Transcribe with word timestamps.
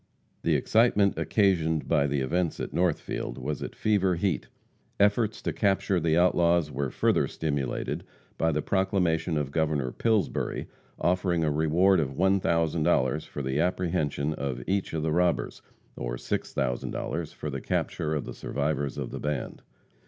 The 0.41 0.55
excitement 0.55 1.15
occasioned 1.19 1.87
by 1.87 2.07
the 2.07 2.21
events 2.21 2.59
at 2.59 2.73
Northfield 2.73 3.37
was 3.37 3.61
at 3.61 3.75
fever 3.75 4.15
heat. 4.15 4.47
Efforts 4.99 5.43
to 5.43 5.53
capture 5.53 5.99
the 5.99 6.17
outlaws 6.17 6.71
were 6.71 6.89
further 6.89 7.27
stimulated 7.27 8.03
by 8.35 8.51
the 8.51 8.63
proclamation 8.63 9.37
of 9.37 9.51
Governor 9.51 9.91
Pillsbury 9.91 10.67
offering 10.99 11.43
a 11.43 11.51
reward 11.51 11.99
of 11.99 12.15
$1,000 12.15 13.25
for 13.27 13.43
the 13.43 13.59
apprehension 13.59 14.33
of 14.33 14.63
each 14.65 14.91
of 14.93 15.03
the 15.03 15.11
robbers, 15.11 15.61
or 15.95 16.15
$6,000 16.15 17.31
for 17.35 17.51
the 17.51 17.61
capture 17.61 18.15
of 18.15 18.25
the 18.25 18.33
survivors 18.33 18.97
of 18.97 19.11
the 19.11 19.19
band. 19.19 19.61